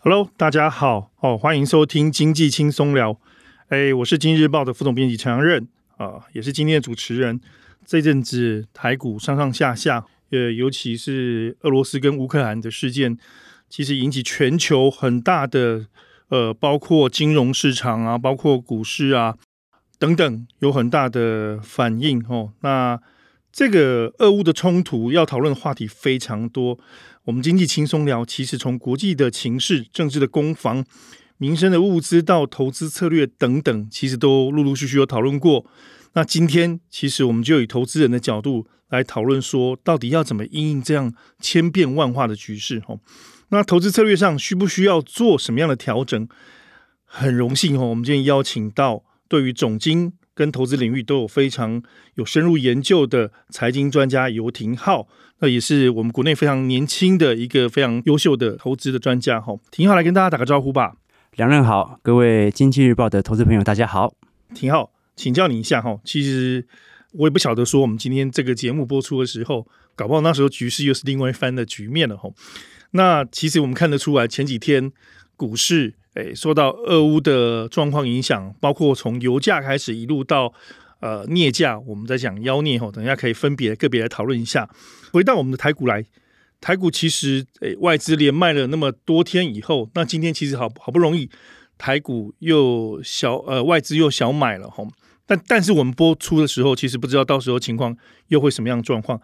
[0.00, 3.18] Hello，大家好，哦，欢迎收听经济轻松聊。
[3.66, 7.40] 哎，我是今日报的副总编辑陈阳任啊，也是今天的主持人。
[7.84, 13.18] 这阵子台股上上下下，呃，尤其是俄罗斯跟乌克兰的事件，
[13.68, 15.86] 其实引起全球很大的
[16.28, 19.36] 呃，包括金融市场啊，包括股市啊
[19.98, 22.52] 等等，有很大的反应哦。
[22.60, 23.00] 那
[23.50, 26.78] 这个俄乌的冲突要讨论的话题非常多。
[27.28, 30.82] 我们经济轻松聊，其实从国际的情势、政治的攻防、
[31.36, 35.66] 民生的物资到投资策略等等，其实都陆陆续续有讨论过。
[36.14, 42.82] 那今天，其实我们就以投资人的角度来讨论，说到底要怎么应应这样千变万化的局势？
[42.86, 42.98] 哦，
[43.50, 46.26] 那投资策略上需不需要做什么样的调整？
[47.04, 51.82] 很荣幸哦，我们今天邀请到对于总经跟投资领域都有非常
[52.14, 55.08] 有深入研究的财经专家游廷浩。
[55.40, 60.94] 那也是我们国内非常年轻的一个非常优秀的投资的专家哈，廷浩来跟大家打个招呼吧。
[61.34, 64.14] 两任好，各位经济日报的投资朋友，大家好。
[64.54, 66.64] 廷浩，请教你一下哈，其实
[67.14, 72.30] 我也不晓得说我们今天这个节目播出的时候，搞不好那时候局势又是另外一番的局面了哈。
[72.92, 74.92] 那其实我们看得出来，前几天
[75.36, 80.52] 股市诶受到俄乌的状况影响，包括从油价开始一路到。
[81.00, 84.68] 呃，镍价，我们在讲妖镍吼，等一下可以分别个别来讨论一下。
[85.12, 86.04] 回到我们的台股来，
[86.60, 91.30] 台股其实诶外资连卖了那么多天以后，那今天其实好好不容易
[91.78, 94.88] 台股又小呃外资又小买了吼，
[95.24, 97.96] 但但是我们播出的时候，其实不知道到时候情况
[98.26, 99.20] 又会什么样的状况。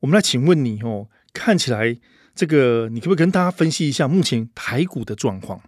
[0.00, 1.96] 我们来请问你哦，看起来
[2.34, 5.58] 这个你可不可以跟大家分析一下目前台股的状况？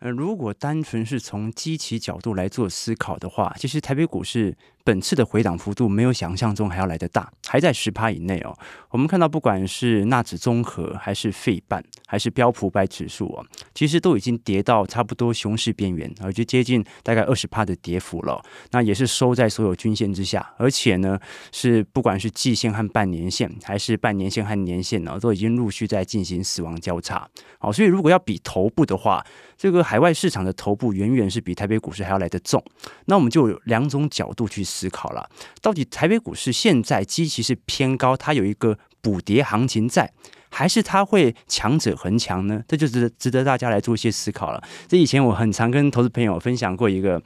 [0.00, 4.56] 呃，如果单纯是从基期角度来做思考的话，其实台北股市。
[4.88, 8.56] 本次的回档幅度没有想象中还要来得大，还在十趴以内哦。
[8.88, 13.44] 我们看到，不管是纳指综合，还是费半，还是标普百指数哦，
[13.74, 18.42] 其实都已经跌到差不多熊市边缘，而就接近大概二十趴的跌幅了。
[18.70, 21.20] 那也是收在所有均线之下，而且呢，
[21.52, 27.28] 是不管是季线和半年线，还是半年线和年线呢，都已经陆续在进行死亡交叉。
[27.58, 29.22] 好，所以如果要比头部的话，
[29.58, 32.64] 这个海外市场的头部远远是比台北股市还要来得重。
[33.04, 34.64] 那我们就有两种角度去。
[34.78, 35.28] 思考了，
[35.60, 40.08] 到底台北股市现在基期是偏高，它有一个补跌行情在，
[40.50, 42.62] 还是它会强者恒强呢？
[42.68, 44.62] 这就值得值得大家来做一些思考了。
[44.86, 47.20] 这以前我很常跟投资朋友分享过一个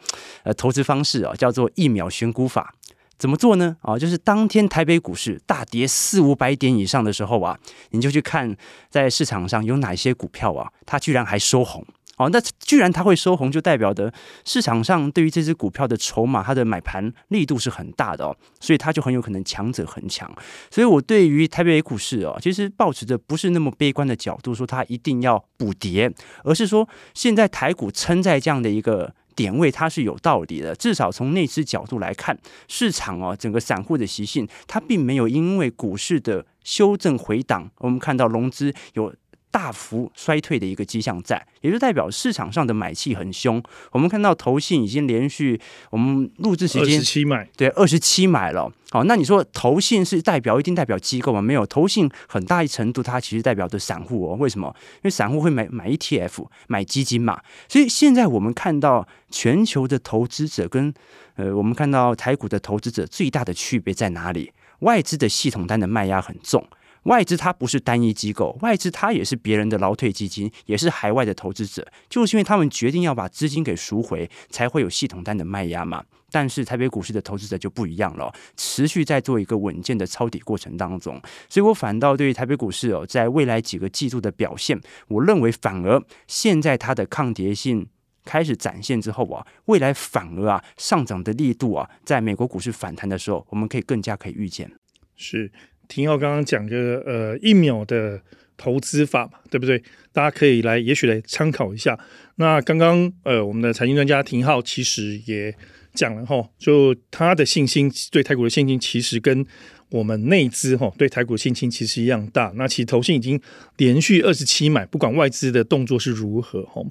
[0.44, 2.74] 呃投资方式啊，叫做一秒选股法。
[3.18, 3.76] 怎么做呢？
[3.82, 7.56] 啊，就是当天台北股市大跌四五百点以上的时候啊，
[7.90, 8.56] 你就去看
[8.90, 11.84] 在市场上有哪些股票啊，它居然还收红。
[12.22, 14.12] 哦，那居然它会收红，就代表的
[14.44, 20.30] 市场上对于这只股票的筹码，它的买盘力度是很大的哦，所以它就很有可能强者恒强。
[20.70, 26.12] 所以我对于台北股市哦，其实抱持着不是那么悲观的角度，说它一定要补跌，
[26.44, 30.74] 而是说现在台股撑在这样的一个点位，它是有道理的。
[30.74, 32.38] 至少从内资角度来看，
[32.68, 39.12] 市场哦，整个散户的习性，它并没有因为股市的修正回档，我们看到融资有。
[39.52, 43.62] 大幅衰退的一个迹象在，也就代表市场上的买气很凶。
[43.92, 48.72] 我们看到投信已经连续我们录制时间二十七买，对，二十七买了。
[48.90, 51.40] 好，那你说投信是代表一定代表机构吗？
[51.40, 54.36] 没有，投信很大一程度它其实代表的散户哦。
[54.38, 54.74] 为什么？
[54.96, 57.40] 因为散户会买买 ETF，买基金嘛。
[57.68, 60.92] 所以现在我们看到全球的投资者跟
[61.36, 64.52] 呃，我们看到台股的投资者最大的区别在哪里？
[64.80, 66.66] 外资的系统单的卖压很重。
[67.04, 76.04] 外资它不是单一机构，外资它也是别人的劳退基金，也是海外的投资者，就是因为他们决定要把资金给赎回，才会有系统单的卖压嘛。
[76.30, 87.86] 但是台北股市的投资者就不一样了，持续在做一个稳健的抄底过程当中，所以我反倒对于台北股市哦，在未来几个季度的表现，我认为反而现在它的抗跌性
[88.24, 94.70] 开始展现之后啊，未来反而啊上涨的力度啊，在美国股市反弹的时候，我们可以更加可以预见。
[95.16, 95.52] 是。
[95.92, 98.20] 庭皓刚刚讲个呃一秒的
[98.56, 99.82] 投资法嘛，对不对？
[100.12, 101.98] 大家可以来，也许来参考一下。
[102.36, 105.54] 那刚刚呃我们的财经专家庭浩其实也
[105.94, 109.44] 讲了哈，就他的信心对台股的信心，其实跟
[109.90, 112.52] 我们内资哈对台股的信心其实一样大。
[112.56, 113.40] 那其实投信已经
[113.76, 116.82] 连续二十七买，不管外资的动作是如何哈。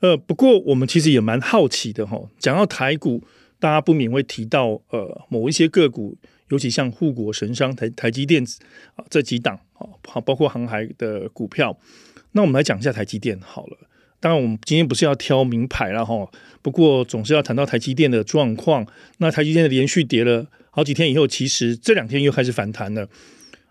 [0.00, 3.22] 呃，不过我们其实也蛮好奇的哈，讲到台股，
[3.58, 6.16] 大家不免会提到呃某一些个股。
[6.50, 8.44] 尤其像护国神商台台积电
[8.94, 11.76] 啊这几档啊，好包括航海的股票，
[12.32, 13.78] 那我们来讲一下台积电好了。
[14.22, 16.30] 当然，我们今天不是要挑名牌了哈，
[16.60, 18.86] 不过总是要谈到台积电的状况。
[19.16, 23.08] 那台积电的连续跌了好几天以后，其实这两天又开始反弹了。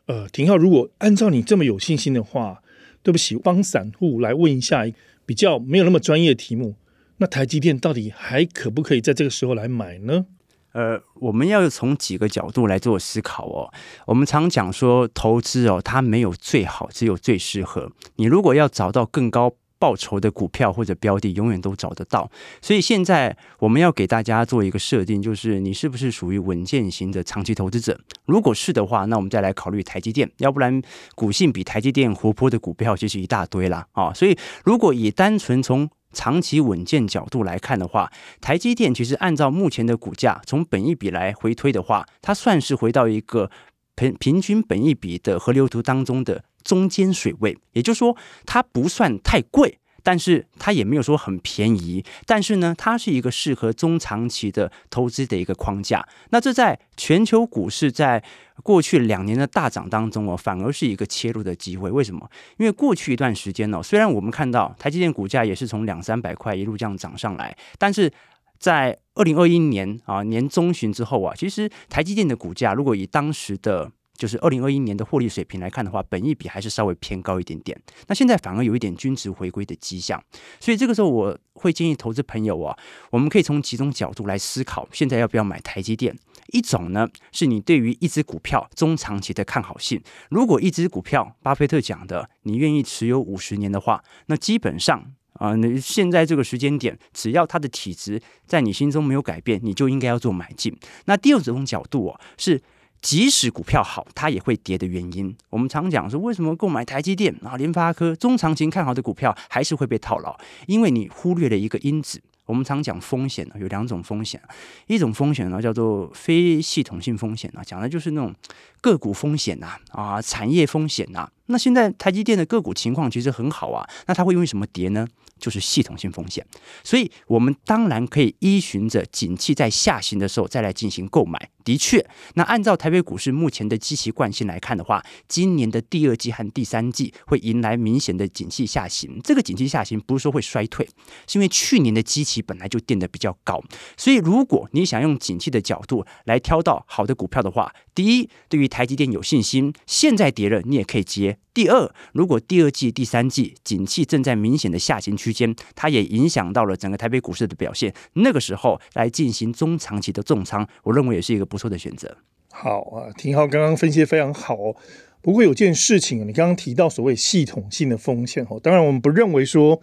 [0.08, 2.64] 呃，廷皓，如果按照你这么有信心的话，
[3.04, 4.88] 对不起，帮散户来问一下
[5.24, 6.74] 比较没有那么专业的题目，
[7.18, 10.26] 那台积电到底还可不可以在这个时候来买呢？
[10.74, 13.74] 呃，我们要从几个角度来做思考哦。
[14.06, 17.92] 我们常讲说投资哦，它没有最好，只有最适合。
[18.16, 22.30] 你如果要找到更高报酬的股票或者标的，永远都找得到。
[22.62, 27.98] 所以现在我们要给大家做一个设定，就是你是不是属于稳健型的长期投资者？
[28.26, 30.30] 如果是的话，那我们再来考虑台积电。
[30.38, 30.82] 要不然，
[31.16, 33.88] 股性比台积电活泼的股票其实一大堆啦。
[33.94, 34.14] 啊。
[34.14, 38.12] 所以，如果以单纯从长期稳健角度来看的话，
[38.42, 43.50] 台积电其实按照目前的股价，从本一比来回推的话，它算是回到一个
[43.96, 46.44] 平平均本一比的河流图当中的。
[46.62, 48.16] 中间水位，也就是说，
[48.46, 49.80] 它不算太贵，
[50.10, 52.04] 但是它也没有说很便宜。
[52.26, 56.04] 但是呢，它是一个适合中长期的投资的一个框架。
[56.32, 58.24] 那这在全球股市在
[58.64, 61.92] 过去两年的大涨当中哦，反而是一个切入的机会。
[61.92, 62.28] 为什么？
[62.58, 68.12] 因为过去一段时间呢，虽然我们看到台积电股价也是从两三百块一路这样涨上来，但是
[68.58, 77.82] 在二零二一年啊年中旬之后啊，其实台积电的股价如果以当时的就是二零二一年的获利水平来看的话，本益比还是稍微偏高一点点。
[78.08, 80.22] 那现在反而有一点均值回归的迹象，
[80.60, 82.78] 所以这个时候我会建议投资朋友啊，
[83.12, 86.14] 我们可以从几种角度来思考，现在要不要买台积电？
[86.52, 90.02] 一种呢，是你对于一只股票中长期的看好性。
[90.30, 100.78] 如果一只股票，巴菲特讲的，你愿意持有五十年的话，那基本上啊，那现在这个时间点，只要它的体质在你心中没有改变，你就应该要做买进。
[101.06, 102.62] 那第二种角度哦，是。
[103.02, 110.38] 即使股票好，它也会跌的原因，我们常讲说，为什么购买台积电啊、联发科中长期看好的股票还是会被套牢？
[110.68, 112.22] 因为你忽略了一个因子。
[112.46, 114.42] 我们常讲风险呢，有两种风险，
[114.88, 118.34] 一种风险呢叫做非系统性风险啊，讲的就是那种
[118.82, 121.30] 个股风险呐，啊，产业风险呐。
[121.50, 125.08] 那现在台积电的个股情况其实很好啊，那它会因为什么跌呢？
[125.40, 126.46] 就是系统性风险。
[126.84, 131.50] 所以我们当然可以依循着景气在下行的时候再来进行购买。
[131.64, 139.20] 的确，那按照台北股市目前的基期惯性来看的话，今年的第二季和第三季会迎来明显的景气下行。
[139.24, 140.86] 这个景气下行不是说会衰退，
[141.28, 143.64] 是因为去年的基期本来就垫得比较高。
[143.96, 151.39] 所以，如果你想用景气的角度来挑到好的股票的话，第一，对于台积电有信心，现在跌了你也可以接。
[151.54, 162.18] 第二，如果第二季、第三季景气正在明显的下行区间，它也影响到了整个台北股市的表现，那个时候来进行中长期的重仓，我认为也是一个不错的选择。
[162.52, 164.76] 好啊，廷浩刚刚分析的非常好哦。
[165.22, 169.82] 不过有件事情，你刚刚提到所谓系统性的风险哦，当然我们不认为说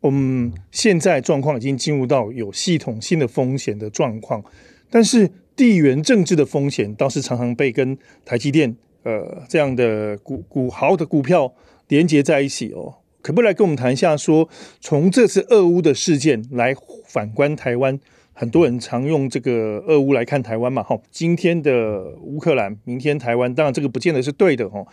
[0.00, 4.44] 我们现在状况已经进入到有系统性的风险的状况，
[4.90, 7.96] 但是地缘政治的风险倒是常常被跟
[8.26, 11.54] 台积电呃这样的股股豪的股票
[11.88, 12.96] 连接在一起哦。
[13.22, 14.48] 可不可以来跟我们谈一下说，
[14.80, 16.74] 从这次俄乌的事件来
[17.06, 17.98] 反观台湾？
[18.36, 24.84] 很多人常用这个俄乌来看台湾嘛，哈，今天的乌克兰，明天台湾，当然这个不见得是对的，哈。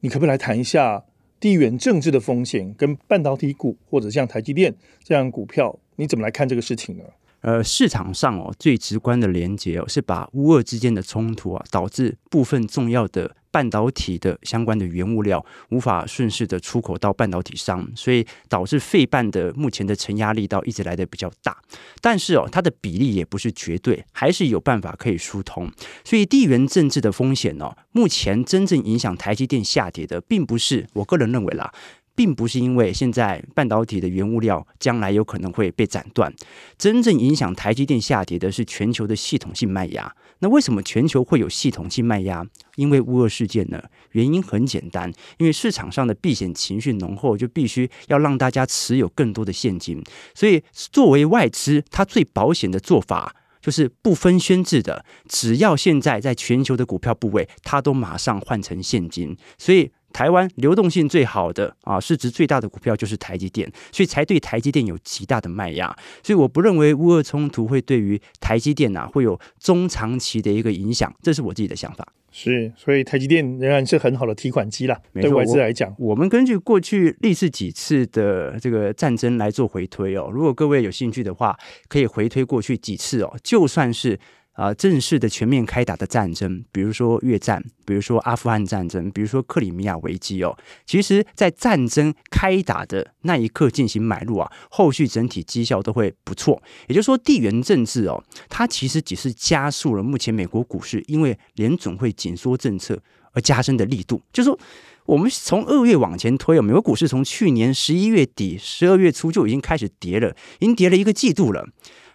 [0.00, 1.04] 你可不可以来谈一下
[1.38, 4.74] 地缘政治的风险跟半导体股或者像台积电
[5.04, 7.04] 这样股票，你怎么来看这个事情呢？
[7.42, 21.56] 呃，市场上哦，最直观的连接哦，是把乌俄之间的冲突啊，导致部分重要的半导体的相关的原物料无法顺势的出口到半导体商，所以导致费半的目前的承压力道一直来的比较大。
[22.00, 25.68] 但是哦，它的比例也不是绝对，还是有办法可以疏通。
[26.04, 31.74] 所以地缘政治的风险哦，目前真正影响台积电下跌的，并不是我个人认为啦。
[32.14, 36.32] 并不是因为现在半导体的原物料将来有可能会被斩断，
[36.76, 40.14] 真正影响台积电下跌的是全球的系统性卖压。
[40.40, 42.44] 那为什么全球会有系统性卖压？
[42.76, 43.82] 因为乌俄事件呢？
[44.10, 50.02] 原因很简单，因为市场上的避险情绪浓厚，就必须要让大家持有更多的现金。
[50.34, 59.36] 所以作为外资，它最保险的做法就是不分轩制的，只要现在在全球的股票部位，它都马上换成现金。
[59.56, 59.92] 所以。
[60.12, 65.94] 台湾流动性最好的啊，市值最大的股票就是台积电，所以才对台积电有极大的卖压。
[66.22, 72.06] 所以我不认为乌俄冲突会对于台积电啊会有中长期的一个影响，这是我自己的想法。
[72.30, 74.98] 是，所以台积电仍然是很好的提款机啦。
[75.14, 80.30] 对外资来讲，我们根据过去历次几次的这个战争来做回推哦。
[80.32, 84.18] 如果各位有兴趣的话，可以回推过去几次哦，就算是。
[84.52, 90.54] 啊，正式的全面开打的战争，比如说越战，比如说阿富汗战争，比如说克里米亚危机哦，
[90.84, 96.62] 其实，在战争开打的那一刻进行买入啊，后续整体绩效都会不错。
[96.86, 103.00] 也就是说，地缘政治哦，它其实只是加速了目前美国股市因为联总会紧缩政策
[103.32, 104.20] 而加深的力度。
[104.34, 104.58] 就是说，
[105.06, 111.66] 我们从二月往前推，美国股市从去年十一月底、十二月初就已经开始跌了，已经跌了一个季度了。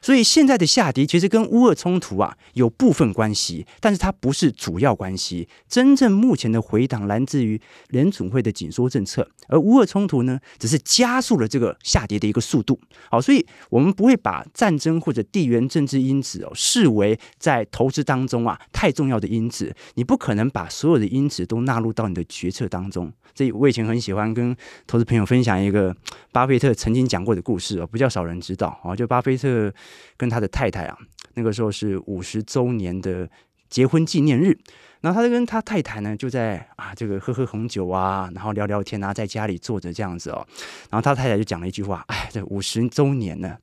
[0.01, 5.48] 所以现在的下跌其实跟乌俄冲突啊有部分关系，但是它不是主要关系。
[5.68, 12.80] 真正目前的回档来自于联准会的紧缩政策，而乌俄冲突呢，只是加速了这个下跌的一个速度。
[13.10, 19.75] 好，所以我们不会把战争或者地缘政治因子哦视为在投资当中啊太重要的因子。
[19.96, 23.12] 你不可能把所有的因子都纳入到你的决策当中。
[23.36, 24.56] 所以我以前很喜欢跟
[24.88, 25.96] 投资朋友分享一个
[26.32, 29.74] 巴菲特曾经讲过的故事哦，比较少人知道啊，就巴菲特。
[30.15, 30.98] 跟他的太太啊，
[31.36, 33.29] 那个时候是五十周年的
[33.70, 34.58] 结婚纪念日，
[35.01, 40.46] 然后他就跟他太太呢，就在啊这个喝喝红酒啊，然后聊聊天啊，在家里坐着这样子哦，
[40.89, 43.58] 然后他太太就讲了一句话，哎，这五十周年呢，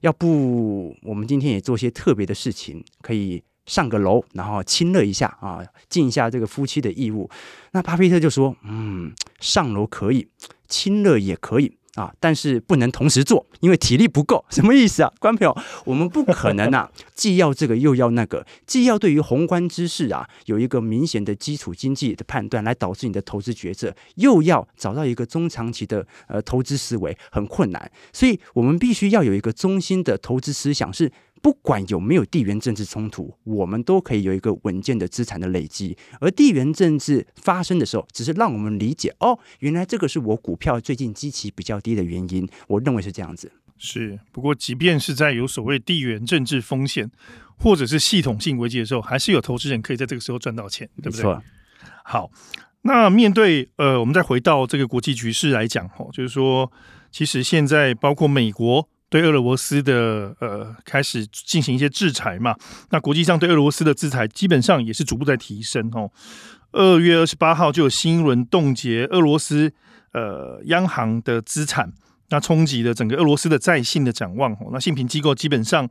[0.00, 7.28] 要不我们今天也做些特别的事情，可以上个楼，然后亲热一下啊，尽一下这个夫妻的义务。
[7.72, 10.28] 那巴菲特就说，嗯，上楼可以，
[10.68, 11.76] 亲热也可以。
[11.96, 14.44] 啊，但是不能同时做，因为体力不够。
[14.50, 15.64] 什么意思啊，观众朋友？
[15.84, 27.90] 我们不可能啊， 既要这个又要那个，既要对于宏观知识啊有一个明显的基础经济的判断来导致你的投资决策，又要找到一个中长期的呃投资思维，很困难。
[28.12, 31.10] 所以我们必须要有一个中心的投资思想是。
[31.46, 35.96] 不管有没有地缘政治冲突，我们都可以有一个稳健的资产的累积。
[36.20, 42.48] 而地缘政治发生的时候，只是让我们理解哦，原来这个是我股票最近基期比较低的原因。
[42.66, 43.52] 我认为是这样子。
[43.78, 47.08] 是，不过即便是在有所谓地缘政治风险
[47.56, 51.38] 或者是系统性危机的时候，还是有投资人可以在这个时候赚到钱，对不对？
[52.02, 52.28] 好，
[52.82, 56.72] 那面对呃，我们再回到这个国际局势来讲，哦，就是说，
[57.12, 58.88] 其实现在包括美国。
[59.08, 62.56] 对俄罗斯的呃开始进行一些制裁嘛，
[62.90, 66.10] 那国际上对俄罗斯的制裁基本上也是逐步在提升哦。
[66.72, 69.72] 二月二十八号就有新一轮冻结俄罗斯
[70.12, 71.92] 呃央行的资产，
[72.30, 74.70] 那冲击了整个俄罗斯的在信的展望哦。
[74.72, 75.88] 那信评机构基本上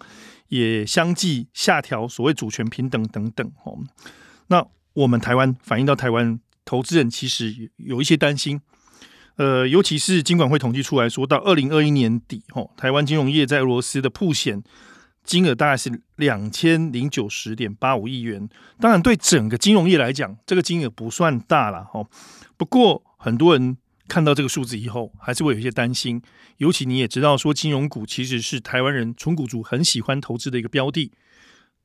[0.50, 3.80] 也相继下调所谓主权平等等等哦。
[4.48, 8.62] 那我们台湾反映到台湾投资人其实有一些担心。
[9.38, 14.64] 呃，尤其是金管会统计出来说，到二零二一年底，吼，台湾金融业在俄罗斯的铺险
[15.24, 18.48] 金额大概是两千零九十点八五亿元。
[18.80, 22.08] 当然，对整个金融业来讲，这个金额不算大了，吼。
[22.56, 23.76] 不过，很多人
[24.08, 26.22] 看到这个数字以后，还是会有一些担心。
[26.58, 31.12] 尤其你也知道，说金融股其实是台湾人纯股族很喜欢投资的一个标的。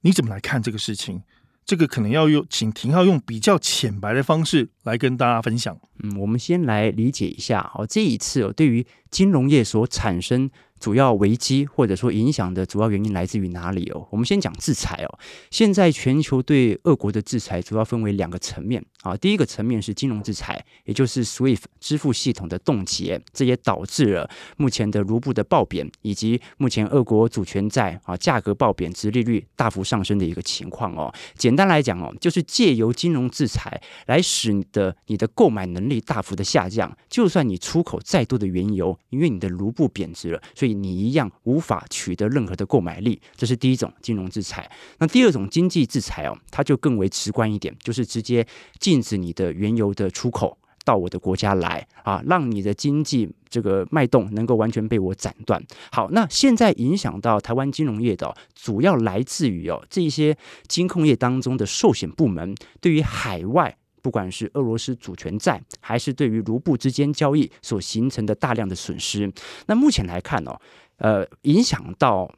[0.02, 1.22] 你怎么来看这个事情？
[1.70, 5.78] 这个可能要用，请廷浩用比较浅白的方式来跟大家分享。
[6.02, 10.50] 嗯，我们先来理解一下哦，这一次哦，对于金融业所产生。
[10.80, 14.06] 主要危机或者说影响的主要原因来自于哪里哦？
[14.10, 15.18] 我们先讲制裁哦。
[15.50, 19.14] 现在全球对俄国的制裁主要分为两个层面啊。
[19.16, 31.12] 第一个层面是金融制裁，也就是 SWIFT 支付系统的冻结，这也导致了目前的卢布的暴贬，以及目前俄国主权债啊价格暴贬、殖利率大幅上升的一个情况哦。
[31.36, 36.96] 简单来讲哦，就是借由金融制裁来使得你的购买能力大幅的下降。
[37.10, 44.70] 就算你出口再多的原油，因为你的卢布贬值了，所以你一样无法取得任何的购买力，这是第一种金融制裁。
[44.98, 48.46] 那第二种经济制裁哦，它就更为直观一点，就是直接
[48.78, 55.62] 禁止你的原油的出口到我的国家来啊，让你的经济这个脉动能够完全被我斩断。
[55.92, 60.36] 好，那现在影响到台湾金融业的，主要来自于哦这一些
[60.66, 63.76] 金控业当中的寿险部门对于海外。
[64.02, 69.32] 不管是俄罗斯主权债，还是对于卢布之间交易所形成的大量的损失，
[69.66, 70.58] 那目前来看哦，
[70.96, 72.32] 呃，影响到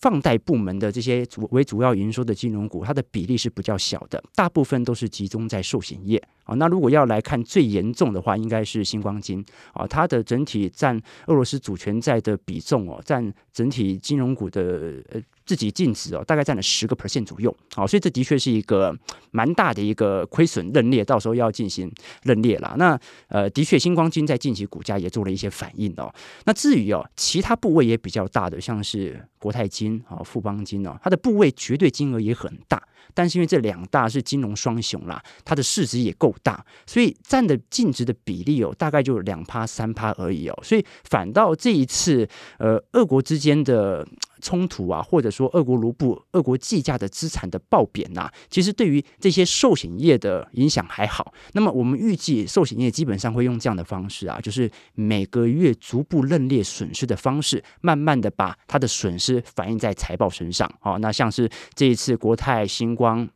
[0.00, 6.54] 放贷部门的这些主为主要营收的金融股，它的比例是比较小的，大部分都是集中在寿险业啊。
[6.54, 15.20] 那如果要来看最严重的话，应该是星光金啊，它的整体占俄罗斯主权债的比重哦，占整体金融股的呃。
[15.48, 18.94] 自己净值哦，大概占了十个 percent 左右，好，所以这的确是一个
[19.30, 21.90] 蛮大的一个亏损认列，到时候要进行
[22.24, 22.74] 认列了。
[22.76, 26.14] 那呃，的确，新光金在近期股价也做了一些反应哦。
[26.44, 32.82] 那至于哦，其他部位也比较大的，像是国泰金啊、富邦金哦，它的部位绝对金额也很大。
[33.14, 40.58] 但是因为这两大是金融双雄啦，它的市值也够大，所以占的净值的比例哦，大概就两趴三趴而已哦。
[40.62, 42.28] 所以反倒这一次，
[42.58, 44.06] 呃，俄国之间的
[44.40, 51.32] 冲突啊，或者说俄国卢布、俄国计价的资产的暴贬呐、其实对于这些寿险业的影响还好。
[51.52, 60.70] 那么我们预计寿险业基本上会用这样的方式啊，就是每个月逐步认列损失的方式，慢慢的把它的损失反映在财报身上。
[60.82, 63.28] 哦，那像是这一次国泰星光。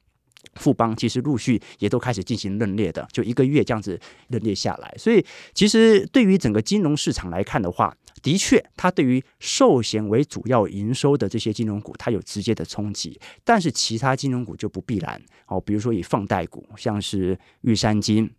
[0.56, 4.94] 富邦其实陆续也都开始进行认列的，就一个月这样子认列下来。
[4.98, 13.20] 所以其实对于整个金融市场来看的话，的确它对于寿险为主要营收的这些金融股，它有直接的冲击。
[13.44, 18.30] 但是其他金融股就不必然哦，比如说以放贷股，像是玉山金，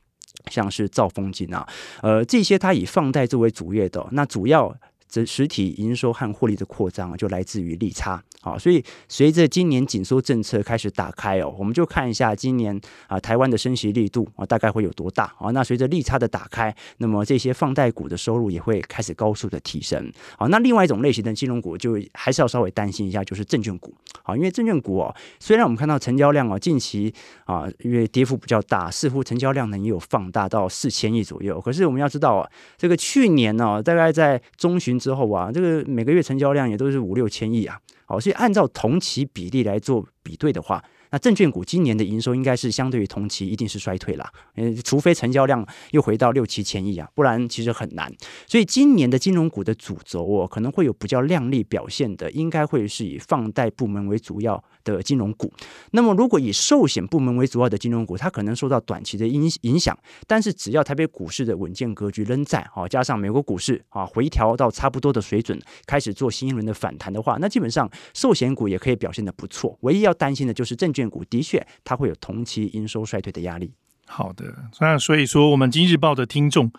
[0.49, 1.67] 像是兆丰金啊，
[2.01, 4.75] 呃，这些它以放贷作为主业的，那主要。
[5.13, 15.51] 这实体营收和获利的扩张就来自于利差啊，所以随着今年紧缩政策开始打开哦，我们就看一下今年啊台湾的升息力度啊大概会有多大啊？
[15.51, 20.11] 那随着利差的打开，那么这些放贷股的收入也会开始高速的提升。
[20.35, 23.93] 好，那另外一种类型的金融股就还是要稍微担心一下，就是证券股
[24.23, 27.13] 啊，因为证券股哦，虽然我们看到成交量哦近期
[27.45, 34.99] 啊因为跌幅比较大，似乎成交量呢也有放大到四千亿左右，可是我们要知道啊，这个去年呢大概在中旬。
[35.03, 40.81] 之后啊，这个每个月成交量也都是五六千亿啊，好，所以按照同期比例来做比对的话。
[41.13, 48.11] 那证券股今年的营收应该是相对于同期一定是衰退啦，嗯，除非成交量又回到六七千亿啊，不然其实很难。
[48.47, 55.53] 所以今年的金融股的主轴哦，可能会有比较亮丽表现的，应该会是以放贷部门为主要的金融股。
[55.91, 69.77] 那么如果以寿险部门为主要的金融股，它可能受到短期的影影响，但是只要台北股市的稳健格局仍在，好，加上美国股市啊回调到差不多的水准，开始做新一轮的反弹的话，那基本上寿险股也可以表现的不错。
[69.81, 71.02] 唯一要担心的就是证券。
[71.09, 73.73] 股的确，它会有同期营收衰退的压力。
[74.05, 74.45] 好的，
[74.79, 76.69] 那所以说，我们今日报的听众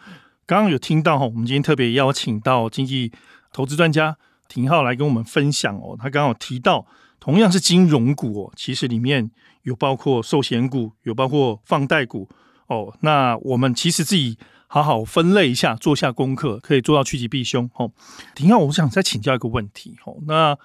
[0.47, 3.11] 刚刚有听到哈，我们今天特别邀请到经济
[3.53, 4.17] 投资专家
[4.47, 5.97] 廷浩来跟我们分享哦。
[5.99, 6.87] 他刚好提到，
[7.19, 9.31] 同样是金融股哦，其实里面
[9.63, 12.29] 有包括寿险股，有包括放贷股
[12.67, 12.95] 哦。
[13.01, 17.91] 那我们其实自己好好分类一下，做下功课，可以做到趋吉避凶哦。
[18.35, 20.59] 廷浩，我想再请教一个问题哦，那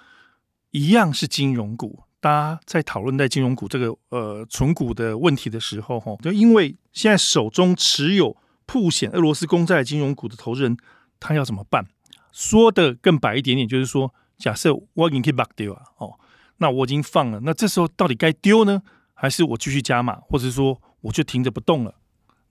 [0.72, 2.04] 一样是金融股。
[2.22, 8.36] 大家在讨论在金融股这个呃存股的问题的时候，哈，就因为现在手中持有
[8.66, 10.78] 破险俄罗斯公债金融股的投资人，
[11.20, 11.86] 他要怎么办？
[12.32, 16.20] 说的更白一点点，就是说，假设我已经可以把丢啊，哦，
[16.58, 18.82] 那我已经放了，那这时候到底该丢呢，
[19.14, 21.96] 还是我继续加码，或者是说我就停着不动了？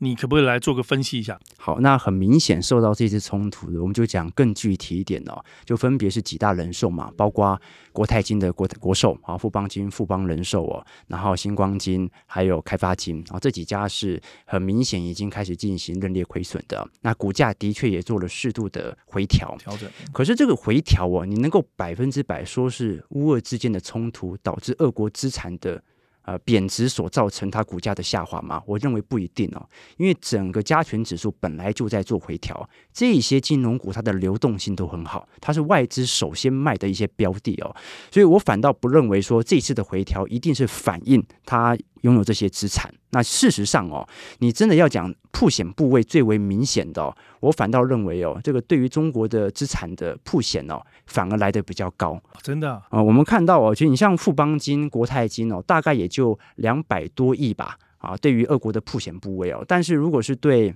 [0.01, 1.39] 你可不可以来做个分析一下？
[1.57, 7.61] 好，那很明显受到这次冲突的，我们就讲更具体一点哦，就分别是几大人寿嘛，包括
[7.93, 16.89] 国泰金的国国寿啊，富邦金、富邦人寿哦，然后星光金还有开发金啊，这几家是很明显已经开始进行认列亏损的。
[17.01, 25.83] 那股价的确也做了适度的回调调整，可是这个回调哦，你能够百分之百说是乌俄之间的冲突导致俄国资产的？
[26.29, 28.62] 呃，贬值所造成它股价的下滑吗？
[28.67, 37.75] 我认为不一定哦，因为整个加权指数本来就在做回调，这些金融股它的流动性都很好，它是外资首先卖的一些标的哦，
[38.11, 41.75] 所以我反倒不认为说这次的回调一定是反映它。
[42.03, 44.07] 拥有这些资产，那事实上哦，
[44.39, 60.75] 你真的要讲曝险部位最为明显的哦，我反倒认为哦，这个对于中国的资产的曝险哦，反而来得比较高，真的啊，我们看到哦，其实你像富邦金、国泰金哦，大概也就两百多亿吧，啊，对于俄国的曝险部位哦，但是如果是对。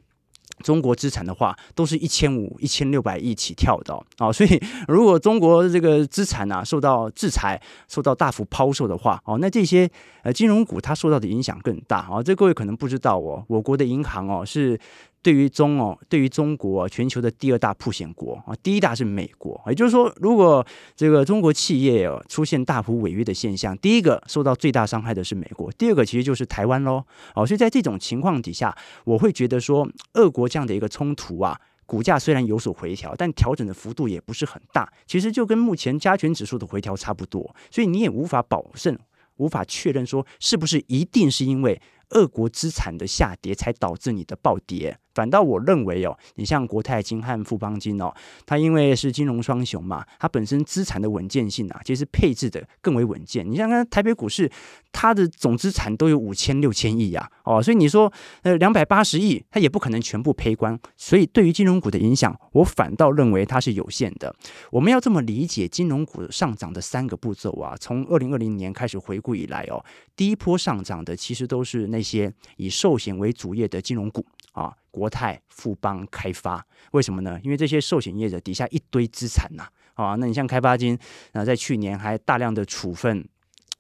[0.62, 9.90] 中国资产的话，都是一千五、一千六百亿起跳的啊、所以 如果中国这个资产啊受到制裁、受到大幅抛售的话，哦，那这些
[10.22, 14.78] 呃金融股它受到的影响更大啊、这各位可能不知道哦，我国的银行哦是。
[15.22, 19.62] 对于中哦，对于中国全球的第二大曝险国啊，第一大是美国。
[19.68, 27.04] 也就是说，如果这个中国企业哦出现大幅违约的现象，第一个受到最大伤害的是美国，第二个其实就是台湾喽。
[27.36, 31.56] 哦，所以在这种情况底下，我会觉得说，俄国这样的一个冲突啊，
[31.86, 37.54] 股价虽然有所回调，但调整的幅度也不是很大，其实就跟目前加权指数的回调差不多。
[37.70, 38.98] 所以你也无法保证，
[39.36, 41.80] 无法确认说是不是一定是因为
[42.10, 44.98] 俄国资产的下跌才导致你的暴跌。
[45.14, 48.12] 反倒我认为哦，你像国泰金和富邦金哦，
[48.46, 53.48] 它因为是金融双雄嘛，它本身资产的稳健性啊，其实配置的更为稳健。
[53.48, 54.50] 你像看台北股市，
[54.90, 60.78] 它的总资产都有五千六千亿呀，哦，所以你说呃两百八十亿，它也不可能全部赔光。
[60.96, 64.34] 所以对于金融股的影响，我反倒认为它是有限的。
[64.70, 69.84] 我们要这么理解金融股上涨的三个步骤啊，从二零二零年开始回顾以来哦，
[70.16, 74.24] 第一波上涨的其实都是那些以寿险为主业的金融股。
[74.52, 77.38] 啊，国泰、富邦、开发，为什么呢？
[77.42, 80.98] 因为这些寿险业者底下一堆资产呐，啊，那你像开发金，
[81.32, 83.26] 啊，在去年还大量的处分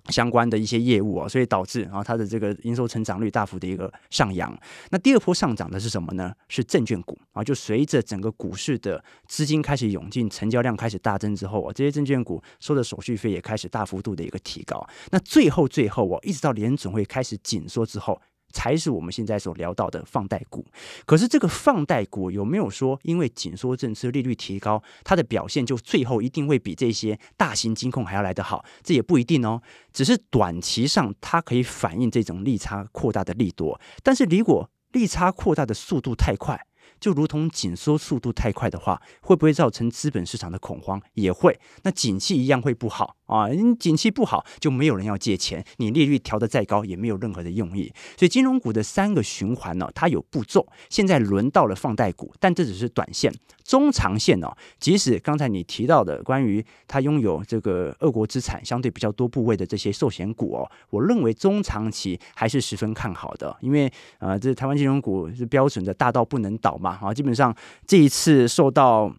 [0.08, 4.52] 相关的一些业务啊，所以导致啊它的这个营收成长率大幅的一个上扬。
[4.90, 6.34] 那第二波上涨的是什么呢？
[6.48, 14.84] 是证券股啊，就随着整个股市的资金开始涌进，成交量开始大增之后啊，这些证券股收的手续费也开始大幅度的一个提高。
[15.10, 18.20] 那最后最后啊，一直到联总会开始紧缩之后。
[18.52, 20.64] 才是我们现在所聊到的放贷股，
[21.06, 28.64] 可是这个放贷股有没有说，因为紧缩政策利率提高，它的表现就最后一定会比这些大型金控还要来得好？
[28.82, 29.60] 这也不一定哦，
[29.92, 36.60] 只是短期上它可以反映这种利差扩大的利多，但是如果利差扩大的速度太快，
[37.00, 41.00] 就如同紧缩速度太快的话，会不会造成资本市场的恐慌？
[41.14, 41.58] 也会。
[41.82, 43.48] 那景气一样会不好啊！
[43.48, 47.92] 你景气不好，就没有人要借钱，你利率调得再高，也没有任何的用意。
[48.16, 50.66] 所以金融股的三个循环呢，它有步骤。
[50.90, 53.32] 现在轮到了放贷股，但这只是短线，
[53.64, 66.98] 中长线呢，即使刚才你提到的关于它拥有这个俄国资产相对比较多部位的这些寿险股哦，我认为中长期还是十分看好的，因为呃，这台湾金融股是标准的大到不能倒嘛。
[67.00, 67.54] 啊，基本上
[67.86, 69.12] 这一次受到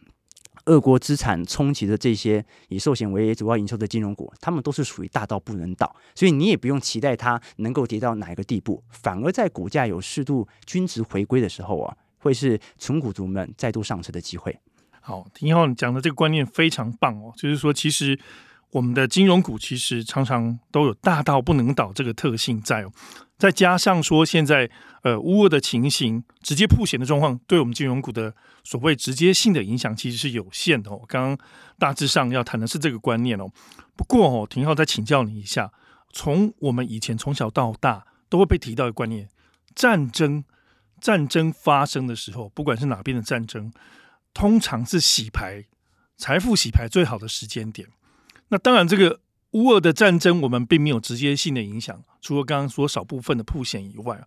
[0.65, 14.57] 俄国资产冲击的这些以寿险为主要营收的金融股，他们都是属于大到不能倒，所以你也不用期待它能够跌到哪一个地步，反而在股价有适度均值回归的时候啊，会是存股族们再度上车的机会。
[15.01, 18.19] 好，廷浩你讲的这个观念非常棒哦，就是说其实。
[18.73, 22.91] 我们的金融股其实常常都有大到不能倒这个特性在哦，
[23.37, 24.67] 再加上说现在
[25.03, 30.99] 呃乌俄的情形直接曝险的状况，对我们金融股的所谓直接性的影响其实是有限的哦。
[31.07, 31.37] 刚刚
[31.77, 33.47] 大致上要谈的是这个观念哦。
[33.95, 35.71] 不过哦，廷浩再请教你一下，
[36.11, 39.29] 从我们以前从小到大都会被提到的观念，
[39.75, 40.43] 战争
[40.99, 43.71] 战争发生的时候，不管是哪边的战争，
[44.33, 45.65] 通常是洗牌
[46.17, 47.87] 财富洗牌最好的时间点。
[48.53, 49.19] 那当然，这个
[49.53, 54.23] 乌俄的战争我们并没有直接性的影响，除了刚刚说少部分的曝险以外。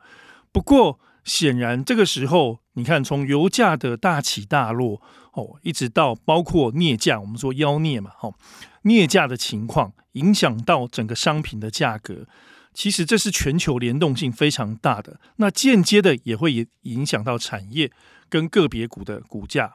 [0.51, 5.01] 不过，显然这个时候，你看从油价的大起大落
[5.35, 8.35] 哦，一直到包括镍价，我们说妖镍嘛，哦，
[8.83, 12.27] 镍价的情况影响到整个商品的价格，
[12.75, 15.21] 其实这是全球联动性非常大的。
[15.37, 17.93] 那间接的也会影响到产业
[18.29, 19.75] 跟个别股的股价。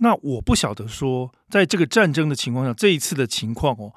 [0.00, 3.92] 那我不晓得说，在这个战争的情况下，这一次的情况哦，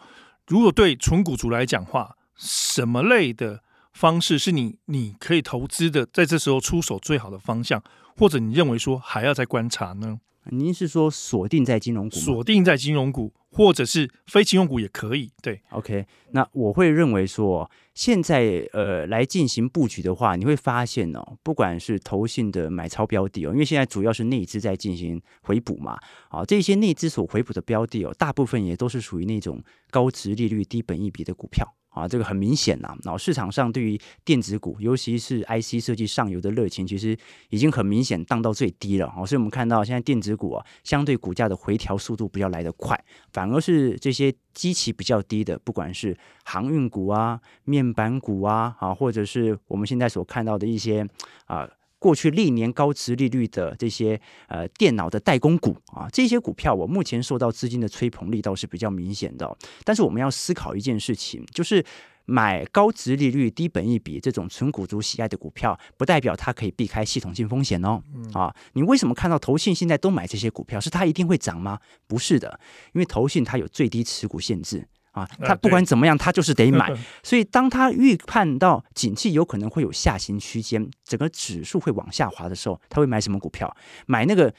[0.47, 3.61] 如果对纯股族来讲话，什么类的
[3.93, 7.83] 方式是你你可以投资的，在这时候出手最好的方向，
[8.17, 10.19] 或者你认为说还要再观察呢？
[10.45, 12.15] 您是说锁定在金融股？
[12.15, 15.31] 锁定在金融股，或者是非金融股也可以。
[15.41, 16.05] 对，OK。
[16.31, 31.67] 那我会认为说，现在呃来进行布局的话，你会发现哦，不管是投信的买超标的哦，因为现在主要是内资在进行回补嘛，啊，这些内资所回补的标的哦，大部分也都是属于那种高值利率、低本益比的股票。
[31.91, 37.15] 啊，这个很明显呐，然后市场上对于电子股，尤其是 IC 设计上游的热情，其实
[37.49, 39.13] 已经很明显荡到最低了。
[39.15, 42.97] 哦，所以我们看到现在电子股啊，相对股价的回调速度比较来得快，
[43.31, 51.07] 反而是这些基期比较低的，不管是航运股啊、面板股啊，啊，或者是我们现在所看到的一些
[51.45, 51.69] 啊。
[52.01, 59.55] 过去历年高值利率的这些呃电脑的代工股啊，这些股票我目前受到资金的吹捧力倒是比较明显的。
[59.83, 61.85] 但是我们要思考一件事情，就是
[62.25, 68.01] 买高值利率、低本益比这种纯股族喜爱的股票，不代表它可以避开系统性风险哦。
[68.33, 70.79] 啊，你为什么看到投信现在都买这些股票？
[70.79, 71.77] 是它一定会涨吗？
[72.07, 72.59] 不是的，
[72.93, 74.87] 因为投信它有最低持股限制。
[75.11, 76.91] 啊，他不管怎么样，他就是得买。
[77.23, 83.75] 所以，当他预判到景气有可能会有下行区间，整个指数会往下滑的时候，他会买什么股票？
[84.05, 84.53] 买那个。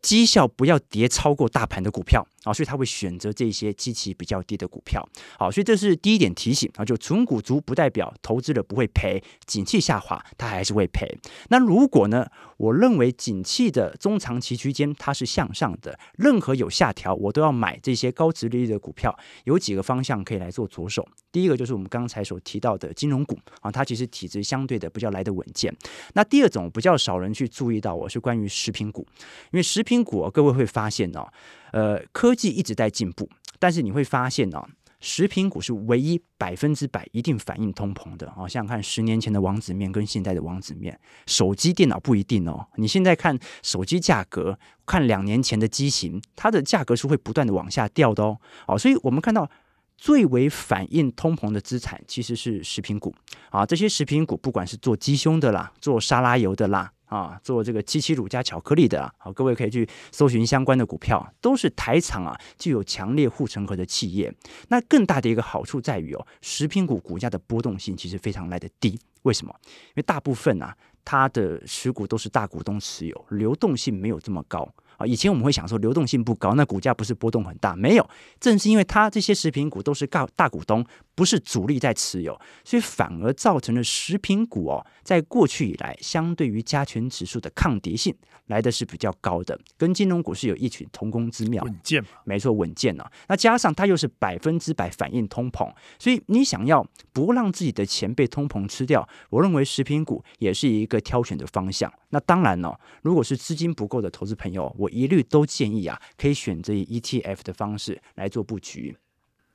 [0.00, 5.06] 绩效不要跌超过大盘的股票啊，所以他会选择这些基期比较低的股票。
[5.38, 11.06] 好，所以这是第一点提醒啊，就存股族不代表投资者不会赔，景气下滑他还是会赔。
[11.48, 19.16] 那如果呢，我认为景气的中长期区间它是向上的，任何有下调我都要买这些高值利率的股票。
[19.44, 21.06] 有几个方向可以来做着手。
[21.30, 25.74] 第一个就是我们刚才所提到的金融股啊，它其实体质相对的比较来的稳健。
[26.14, 29.06] 那第二种比较少人去注意到，我是关于食品股，
[29.52, 31.28] 因为食品股各位会发现哦，
[31.72, 33.28] 呃，科技一直在进步，
[33.58, 34.62] 但是你会发现呢，
[35.00, 38.48] 食品股是唯一百分之百一定反映通膨的好。
[38.48, 42.66] 想想看，十年前的王子面跟现在的王子面，手机、电脑不一定哦。
[42.76, 48.40] 你现在看手机价格，看两年前的机型，它的价格是会不断的往下掉的哦。
[48.66, 49.50] 哦，所以我们看到。
[49.98, 53.14] 最为反映通膨的资产其实是食品股
[53.50, 53.66] 啊。
[53.66, 56.90] 这些食品股不管是做鸡胸的啦，做沙拉油的啦。
[57.08, 64.30] 啊，做这个七七乳加巧克力的啊，好，各位可以去搜寻相关的股票，都是台厂啊具有强烈护城河的企业。
[64.68, 69.00] 那更大的一个好处在于哦，食品股股价的波动性其实非常来的低。
[69.22, 69.54] 为什么？
[69.64, 74.70] 因为大部分啊，它的持股都是大股东持有，流动性没有这么高。
[74.98, 77.74] 啊，以前我们会想说流动性不高，那股价不是波动很大？
[77.74, 78.06] 没有，
[78.38, 80.84] 正是因为它这些食品股都是大大股东，
[81.18, 88.14] 不是主力在持有，所以反而造成了食品股哦，在过去以来，相对于加权指数的抗跌性
[88.46, 91.60] 来的是比较高的，跟金融股是有异曲同工之妙。
[91.64, 93.10] 稳健嘛，没错，稳健啊。
[93.26, 101.92] 那加上它又是百分之百反映通膨，所以你想要不让自己的钱被通膨吃掉，我认为食品股也是一个挑选的方向。
[102.10, 108.96] 那当然了、哦，如果是资金不够的投资朋友，我一律都建议啊，可以选择以 ETF 的方式来做布局。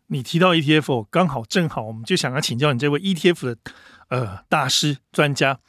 [0.08, 3.58] 你提到 ETF，刚好正好，我们就想要请教你这位 ETF 的
[4.10, 5.60] 呃大师专家。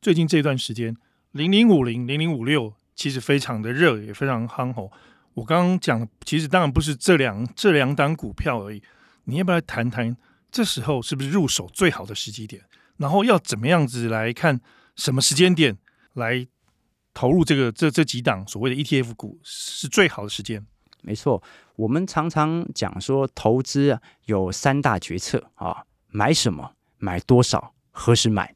[0.00, 0.96] 最近这段时间，
[1.32, 4.92] 零零五零、零零五六其实非常的热，也非常夯吼。
[5.34, 8.82] 我刚刚讲的，其实当然不是这两这两档股票而已。
[9.24, 10.16] 你要不要来谈谈，
[10.50, 12.62] 这时候是不是入手最好的时机点？
[12.96, 14.60] 然后要怎么样子来看
[14.96, 15.76] 什么时间点？
[16.14, 16.46] 来
[17.14, 20.66] 投入这个这这几档所谓的 ETF 股是最好的时间。
[21.02, 21.42] 没错，
[21.76, 28.54] 我们常常讲说投资啊有三大决策啊，买什么、买多少、何时买。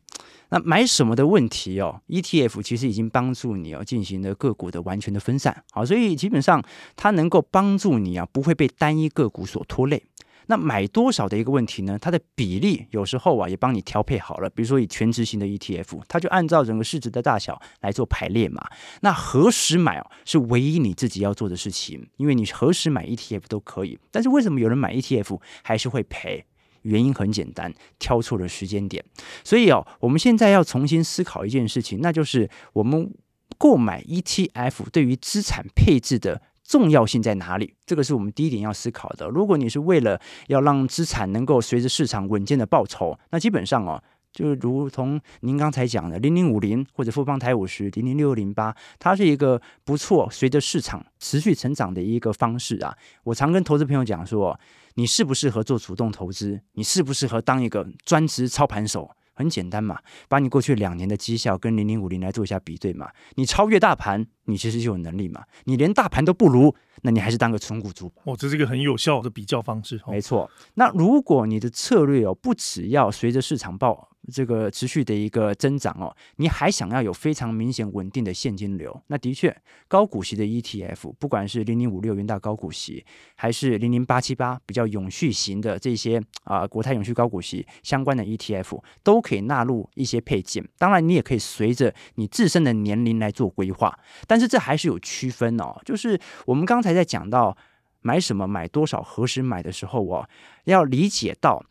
[0.50, 6.62] 那买什么的问题哦，ETF 其实已经帮助你哦进行了个股的完全的分散，好，所以基本上
[6.94, 10.04] 它能够帮助你啊不会被单一个股所拖累。
[10.46, 11.98] 那买多少的一个问题呢？
[11.98, 18.68] 它的比例有时候啊也帮你调配好了，比如说以全值型的 ETF，它就按照整个市值的大小来做排列嘛。
[19.00, 23.98] 那何时买哦，是唯一你自己要做的事情，因为你何时买 ETF 都可以。
[24.10, 26.44] 但是为什么有人买 ETF 还是会赔？
[26.82, 29.04] 原因很简单，挑错了时间点。
[29.44, 33.14] 所以哦，我们现在要重新思考一件事情，那就是我们
[33.56, 36.42] 购买 ETF 对于资产配置的。
[36.72, 37.74] 重要性在哪里？
[37.84, 39.28] 这个是我们第一点要思考的。
[39.28, 52.96] 如果你是为了要让资产能够随着市场稳健的报酬，那基本上哦，就如同您刚才讲的零零五零或者富邦台五十零零六零八，它是一个不错随着市场持续成长的一个方式啊。
[53.24, 54.58] 我常跟投资朋友讲说，
[54.94, 56.58] 你适不适合做主动投资？
[56.72, 59.10] 你适不适合当一个专职操盘手？
[59.42, 63.10] 很简单嘛，把你过去两年的绩效跟零零五零来做一下比对嘛。
[63.34, 65.42] 你超越大盘，你其实就有能力嘛。
[65.64, 68.12] 你连大盘都不如，那你还是当个纯股族。
[68.24, 70.00] 哦，这是一个很有效的比较方式。
[70.06, 70.48] 没错。
[70.74, 74.10] 那如果你的策略哦，不只要随着市场报。
[74.30, 79.02] 这个持续的一个增长哦，你还想要有非常明显稳定的现金流？
[79.08, 79.54] 那的确，
[79.88, 83.04] 高股息的 ETF，不管是零零五六元大高股息，
[83.34, 90.64] 还是零零八七八比较永续型的这些啊、呃、国泰永续高股息相关的 ETF，都可以纳入一些配件。
[90.78, 95.74] 当然，你也可以随着你自身的年龄来做规划，但是这还是有区分哦。
[95.84, 97.56] 就是我们刚才在讲到
[98.02, 100.28] 买什么、买多少、何时买的时候哦，
[100.64, 101.64] 要理解到。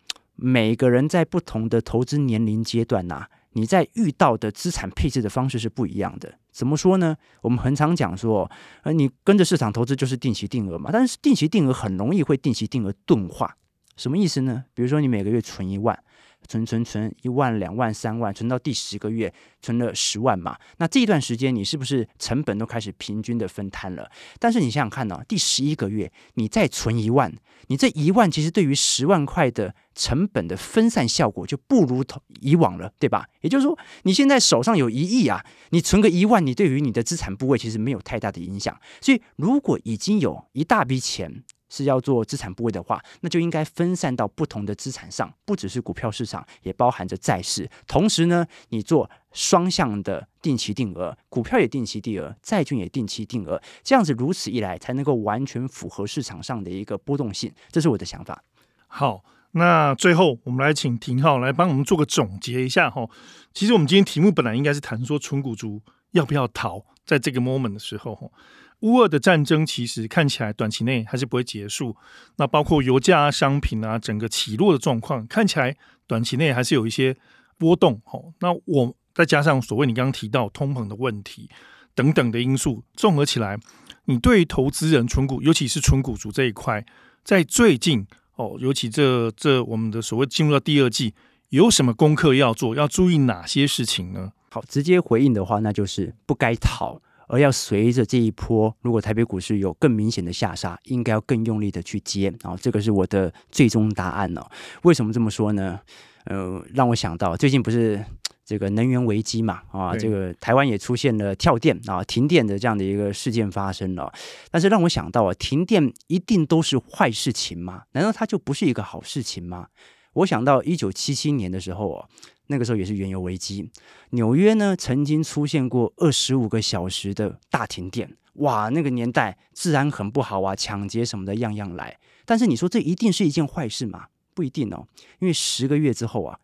[0.43, 6.39] 每个人在不同的投资年龄阶段呐、你在遇到的资产配置的方式是不一样的。
[6.51, 7.15] 怎么说呢？
[7.43, 8.49] 我们很常讲说，
[8.81, 13.55] 呃，你跟着市场投资就是定期定额嘛，但是定期定额很容易会定期定额钝化。
[13.95, 14.65] 什么意思呢？
[14.73, 16.03] 比如说你每个月存一万。
[16.47, 20.57] 存存存一万两万三万，存到第十个月存了十万嘛？
[20.77, 24.09] 那这一段时间你是不是成本都开始平均的分摊了？
[24.39, 27.33] 但是你想想看呢、第十一个月你再存一万，
[27.67, 33.25] 你这一万其实对于十万块的成本的分散效果就不如同以往了，对吧？
[33.41, 38.77] 也就是说，你现在手上有一亿啊，你存个一万，你对于你的资产部位其实没有太大的影响。
[38.99, 47.69] 所以如果已经有一大笔钱，是要做资产部位的话，那就应该分散到不同的资产上，不只是股票市场，也包含着债市。
[47.87, 57.49] 同时呢，你做双向的定期定额，股票也定期定额，债券也定期定额，这样子如此一来，才能够完全符合市场上的一个波动性。
[57.71, 58.43] 这是我的想法。
[58.87, 63.09] 好，那最后我们来请庭浩来帮我们做个总结一下哈。
[63.53, 65.81] 其实我们今天题目本来应该是谈说存股族
[66.11, 68.33] 要不要逃，在这个 moment 的时候。
[68.81, 71.95] 乌俄的战争其实看起来短期内还是不会结束，
[72.37, 75.75] 那包括油价啊、商品啊，整个起落的状况看起来
[76.07, 77.15] 短期内还是有一些
[77.57, 78.01] 波动。
[78.03, 81.49] 吼，那我再加上所谓你刚刚提到通膨的问题
[81.93, 83.59] 等等的因素，综合起来，
[84.05, 86.83] 你对投资人存股，尤其是存股族这一块，
[87.23, 91.13] 在最近哦，尤其这这我们的所谓进入到第二季，
[91.49, 92.73] 有什么功课要做？
[92.73, 94.31] 要注意哪些事情呢？
[94.49, 96.99] 好，直接回应的话，那就是不该逃。
[97.31, 104.45] 而要随着这一波，如果台北股市有更明显的下杀，应该要更用力的去接啊、哦，这个是我的最终答案哦。
[104.83, 105.79] 为什么这么说呢？
[106.25, 108.03] 呃，让我想到最近不是
[108.43, 114.11] 这个能源危机嘛，啊，这个台湾也出现了跳电啊、停电的这样的一个事件发生了。
[114.51, 117.83] 但是让我想到啊，停电一定都是坏事情吗？
[117.93, 119.67] 难道它就不是一个好事情吗？
[120.15, 122.09] 我想到一九七七年的时候哦。
[122.51, 123.67] 那个时候也是原油危机，
[124.09, 131.97] 纽约呢曾经出现过二十五个小时的大停电，哇，那个年代治安很不好啊，抢劫什么的样样来。
[132.25, 134.07] 但是你说这一定是一件坏事吗？
[134.33, 134.85] 不一定哦，
[135.19, 136.37] 因为十个月之后啊，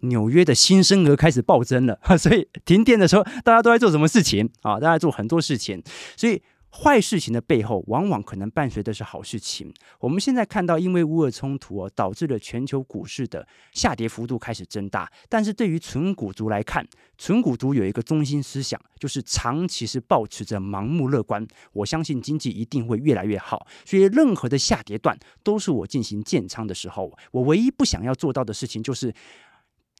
[0.00, 4.80] 纽约的新生儿开始暴增了， 所以停电的时候大家都在做什么事情啊？
[4.80, 5.82] 大家做很多事情，
[6.16, 6.42] 所以。
[6.74, 9.72] 坏事情的背后，往往可能伴随的是好事情。
[10.00, 15.10] 我们现在看到，因为乌俄冲突哦，导致了全球股市的下跌幅度开始增大。
[15.28, 16.86] 但是对于纯股族来看，
[17.18, 21.46] 纯股族有一个中心思想，就是长期是保持着盲目乐观。
[21.74, 27.12] 我相信经济一定会越来越好，所以任何的下跌段都是我进行建仓的时候。
[27.32, 29.12] 我唯一不想要做到的事情就是。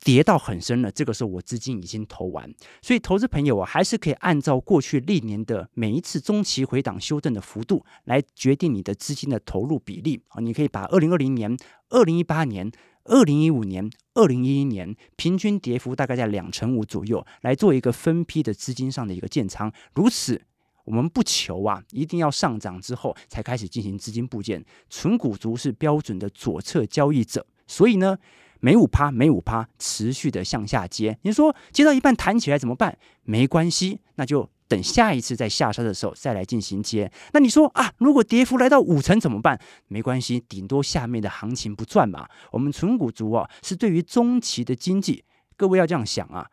[0.05, 10.41] 跌到很深了，这个时候我资金已经投完，所以投资朋友啊，还是可以按照过去历年的每一次中期回档修正的幅度来决定你的资金的投入比例啊。
[10.41, 11.57] 你可以把二零二零年、
[11.91, 12.69] 二零一八年、
[13.05, 19.73] 二零一五年、二零一一年平均跌幅大概在两成五左右来做一个分批的资金上的一个建仓。
[19.95, 20.43] 如此，
[20.85, 24.65] 我们不求啊，一定要上涨之后才开始进行资金部件。
[24.91, 28.19] 存股族是标准的左侧交易者，所以呢。
[28.65, 31.19] 每五趴，每五趴，持续的向下接。
[31.23, 32.97] 你说接到一半弹起来怎么办？
[33.25, 37.11] 没关系，那就等下一次在下杀的时候再来进行接。
[37.33, 39.59] 那你说啊，如果跌幅来到五成怎么办？
[39.89, 42.29] 没关系，顶多下面的行情不赚嘛。
[42.53, 45.25] 我们纯股族啊，是对于中期的经济，
[45.57, 46.49] 各位要这样想啊。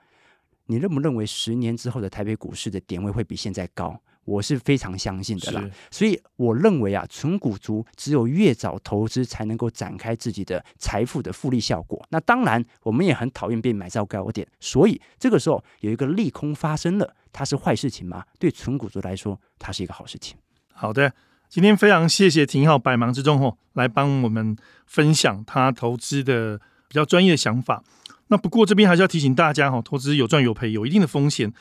[0.65, 4.01] 你认不认为十年之后的台北股市的点位会比现在高？
[4.29, 11.99] 我是非常相信的啦，所以我认为啊，纯股族只有越早投资，才能够展开自己的财富的复利效果。
[12.09, 18.23] 那当然，我们也很讨厌被买在高点，所以这个时候有一个利空发生了，它是坏事情吗？
[18.37, 20.37] 对纯股族来说，它是一个好事情。
[20.71, 21.11] 好的，
[21.49, 27.83] 今天非常谢谢廷浩百忙之中吼来帮我们分享他投资的比较专业的想法。
[28.27, 31.51] 那不过这边还是要提醒大家哈，投资有赚有赔，有一定的风险。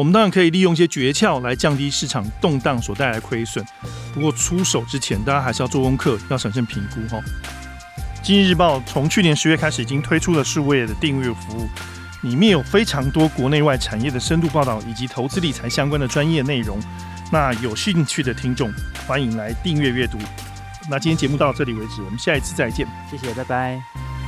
[0.00, 3.62] 我们当然可以利用一些诀窍来降低市场动荡所带来的亏损，
[4.14, 7.22] 不过出手之前，大家还是要做功课，要审慎评估哈。
[8.22, 11.68] 经济日报从去年十月开始已经推出了数位的订阅服务，
[12.22, 16.80] 里面有非常多国内外产业的深度报道以及投资理财相关的专业内容。
[17.30, 18.72] 那有兴趣的听众，
[19.06, 20.16] 欢迎来订阅阅读。
[20.88, 24.19] 那今天节目到这里为止，我们下一次再见，谢谢，拜拜。